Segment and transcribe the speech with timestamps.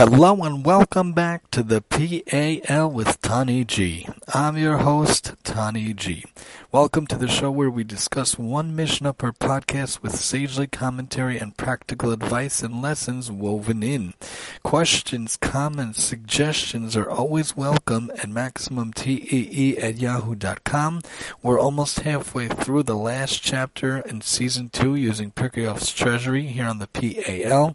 [0.00, 4.08] Hello and welcome back to the PAL with Tani G.
[4.32, 6.24] I'm your host, Tani G.
[6.72, 11.54] Welcome to the show where we discuss one Mishnah per podcast with sagely commentary and
[11.54, 14.14] practical advice and lessons woven in.
[14.62, 21.00] Questions, comments, suggestions are always welcome at MaximumTEE at yahoo.com.
[21.42, 26.78] We're almost halfway through the last chapter in season two using Pirkei Treasury here on
[26.78, 27.74] the PAL.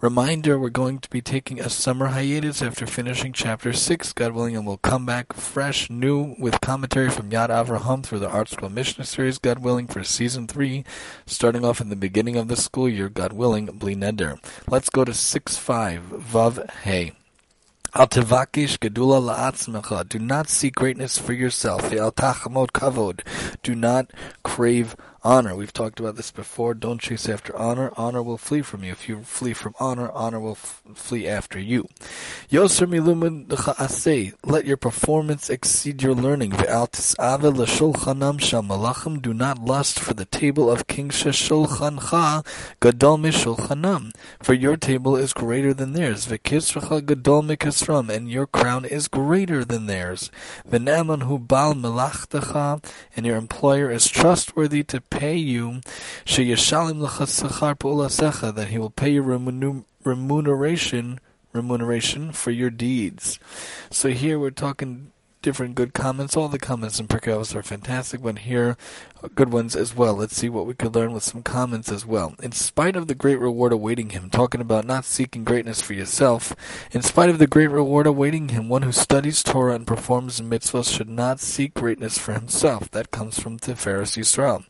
[0.00, 4.54] Reminder, we're going to be taking a summer hiatus after finishing chapter six, God willing,
[4.56, 9.04] and we'll come back fresh, new, with commentary from Yad Avraham through the ArtScroll Mishnah
[9.04, 10.84] Series, God willing, for Season 3,
[11.24, 14.38] starting off in the beginning of the school year, God willing, Bli Neder.
[14.68, 17.12] Let's go to 6-5, Vav Hey.
[17.94, 20.08] Al tevakish gedula la'atzmecha.
[20.08, 21.92] Do not seek greatness for yourself.
[21.92, 23.20] Al tachamot kavod.
[23.62, 24.10] Do not
[24.42, 25.56] crave honor.
[25.56, 26.72] We've talked about this before.
[26.72, 27.90] Don't chase after honor.
[27.96, 28.92] Honor will flee from you.
[28.92, 31.88] If you flee from honor, honor will f- flee after you.
[32.48, 36.52] Yoser milumad Let your performance exceed your learning.
[36.52, 39.20] Ve'al tis'ave l'shulchanam shal malachim.
[39.20, 42.46] Do not lust for the table of King sheshulchancha
[42.78, 44.12] gadol mishulchanam.
[44.40, 46.28] For your table is greater than theirs.
[46.28, 48.08] Ve'kisracha gadol mikasram.
[48.10, 50.30] And your crown is greater than theirs.
[50.70, 52.80] Ve'naman hu bal melachtecha.
[53.16, 55.80] And your employer is trustworthy to pay you,
[58.52, 59.22] that he will pay you
[60.04, 61.20] remuneration
[61.52, 63.38] remuneration for your deeds.
[63.90, 66.36] So here we're talking different good comments.
[66.36, 68.76] All the comments in Pirkei are fantastic, but here
[69.34, 70.14] good ones as well.
[70.14, 72.34] Let's see what we could learn with some comments as well.
[72.42, 76.54] In spite of the great reward awaiting him, talking about not seeking greatness for yourself,
[76.92, 80.94] in spite of the great reward awaiting him, one who studies Torah and performs mitzvahs
[80.94, 82.90] should not seek greatness for himself.
[82.90, 84.64] That comes from the Tiferes Yisrael.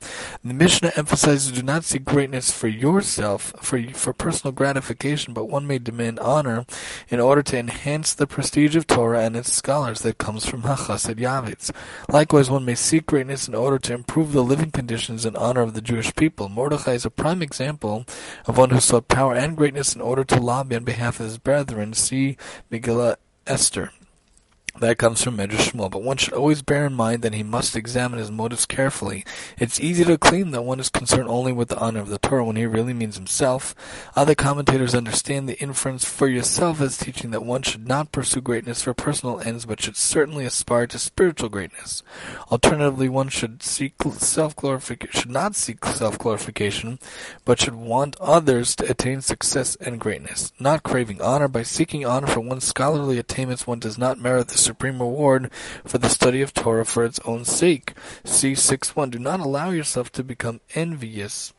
[0.44, 5.66] The Mishnah emphasizes do not seek greatness for yourself, for, for personal gratification, but one
[5.66, 6.64] may demand honor
[7.08, 11.16] in order to enhance the prestige of Torah and its scholars that comes from Hachassid
[11.16, 11.70] Yavitz.
[12.08, 15.74] Likewise, one may seek greatness in order to improve the living conditions and honor of
[15.74, 16.48] the Jewish people.
[16.48, 18.06] Mordechai is a prime example
[18.46, 21.38] of one who sought power and greatness in order to lobby on behalf of his
[21.38, 21.92] brethren.
[21.92, 22.36] See
[22.70, 23.90] Megillah Esther.
[24.80, 27.76] That comes from Medrash Shmuel, but one should always bear in mind that he must
[27.76, 29.24] examine his motives carefully.
[29.58, 32.44] It's easy to claim that one is concerned only with the honor of the Torah
[32.44, 33.74] when he really means himself.
[34.14, 38.82] Other commentators understand the inference for yourself as teaching that one should not pursue greatness
[38.82, 42.02] for personal ends, but should certainly aspire to spiritual greatness.
[42.52, 46.98] Alternatively, one should seek self-glorification, should not seek self-glorification,
[47.46, 50.52] but should want others to attain success and greatness.
[50.60, 54.65] Not craving honor by seeking honor for one's scholarly attainments, one does not merit the
[54.66, 55.50] supreme reward
[55.84, 57.94] for the study of Torah for its own sake.
[58.24, 59.10] See 6.1.
[59.10, 61.54] Do not allow yourself to become envious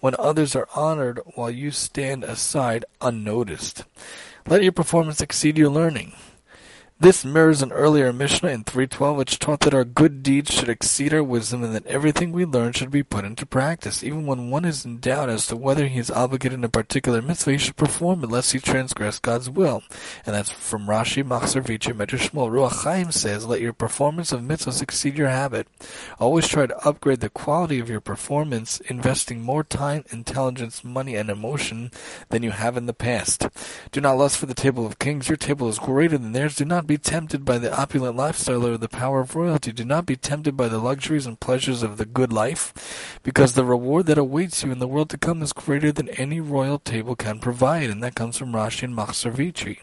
[0.00, 3.84] when others are honored while you stand aside unnoticed.
[4.46, 6.12] Let your performance exceed your learning.
[7.00, 11.12] This mirrors an earlier Mishnah in 312 which taught that our good deeds should exceed
[11.12, 14.04] our wisdom and that everything we learn should be put into practice.
[14.04, 17.20] Even when one is in doubt as to whether he is obligated in a particular
[17.20, 19.82] mitzvah, he should perform it lest he transgress God's will.
[20.24, 22.48] And that's from Rashi, Machzor Medrash Shmuel.
[22.48, 25.66] Ruach Chaim says, let your performance of mitzvahs exceed your habit.
[26.20, 31.28] Always try to upgrade the quality of your performance, investing more time, intelligence, money, and
[31.28, 31.90] emotion
[32.28, 33.48] than you have in the past.
[33.90, 35.28] Do not lust for the table of kings.
[35.28, 36.54] Your table is greater than theirs.
[36.54, 39.72] Do not not be tempted by the opulent lifestyle or the power of royalty.
[39.72, 43.64] Do not be tempted by the luxuries and pleasures of the good life, because the
[43.64, 47.16] reward that awaits you in the world to come is greater than any royal table
[47.16, 49.80] can provide, and that comes from Rashi and Machzor Vitry.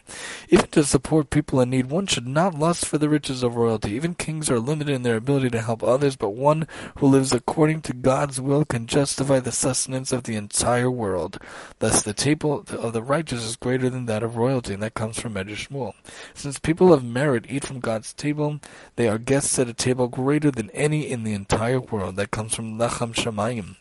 [0.48, 3.90] Even to support people in need, one should not lust for the riches of royalty.
[3.94, 7.80] Even kings are limited in their ability to help others, but one who lives according
[7.82, 11.38] to God's will can justify the sustenance of the entire world.
[11.80, 15.18] Thus, the table of the righteous is greater than that of royalty, and that comes
[15.18, 15.94] from Medrash Shmuel.
[16.34, 18.60] Since people of merit eat from God's table.
[18.96, 22.16] They are guests at a table greater than any in the entire world.
[22.16, 23.76] That comes from Lechem Shamayim.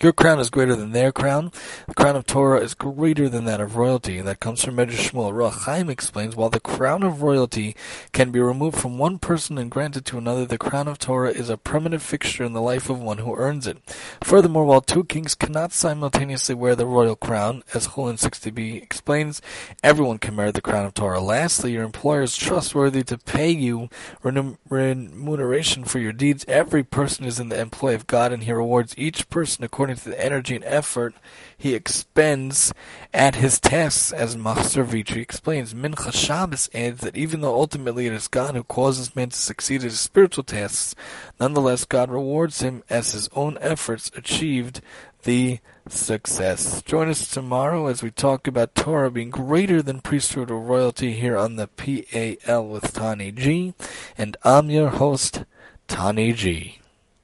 [0.00, 1.50] Your crown is greater than their crown.
[1.88, 4.20] The crown of Torah is greater than that of royalty.
[4.20, 5.32] That comes from Medrash Shmuel.
[5.32, 7.74] Ruach explains, while the crown of royalty
[8.12, 11.50] can be removed from one person and granted to another, the crown of Torah is
[11.50, 13.78] a permanent fixture in the life of one who earns it.
[14.22, 19.42] Furthermore, while two kings cannot simultaneously wear the royal crown, as Chulin 60b explains,
[19.82, 21.20] everyone can merit the crown of Torah.
[21.20, 23.88] Lastly, your employer is trustworthy to pay you
[24.22, 26.44] remuneration for your deeds.
[26.46, 30.02] Every person is in the employ of God, and he rewards each person according according
[30.02, 31.14] to the energy and effort
[31.56, 32.74] he expends
[33.14, 35.72] at his tasks, as Machzor Vitry explains.
[35.72, 39.76] Mincha Shabbos adds that even though ultimately it is God who causes man to succeed
[39.76, 40.94] at his spiritual tasks,
[41.40, 44.82] nonetheless God rewards him as his own efforts achieved
[45.22, 46.82] the success.
[46.82, 51.38] Join us tomorrow as we talk about Torah being greater than priesthood or royalty here
[51.38, 53.72] on the PAL with Tani G.
[54.18, 55.44] And I'm your host,
[55.86, 56.78] Tani G.